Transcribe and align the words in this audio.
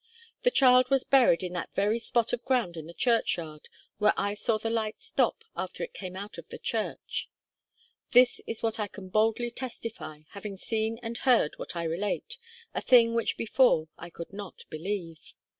The 0.41 0.49
child 0.49 0.89
was 0.89 1.03
buried 1.03 1.43
in 1.43 1.53
that 1.53 1.75
very 1.75 1.99
spot 1.99 2.33
of 2.33 2.43
ground 2.43 2.75
in 2.75 2.87
the 2.87 2.93
churchyard, 2.95 3.69
where 3.99 4.15
I 4.17 4.33
saw 4.33 4.57
the 4.57 4.71
light 4.71 4.99
stop 4.99 5.43
after 5.55 5.83
it 5.83 5.93
came 5.93 6.15
out 6.15 6.39
of 6.39 6.47
the 6.49 6.57
church. 6.57 7.29
This 8.09 8.41
is 8.47 8.63
what 8.63 8.79
I 8.79 8.87
can 8.87 9.09
boldly 9.09 9.51
testify, 9.51 10.21
having 10.29 10.57
seen 10.57 10.97
and 11.03 11.19
heard 11.19 11.53
what 11.59 11.75
I 11.75 11.83
relate 11.83 12.39
a 12.73 12.81
thing 12.81 13.13
which 13.13 13.37
before 13.37 13.89
I 13.95 14.09
could 14.09 14.33
not 14.33 14.63
believe.' 14.71 15.33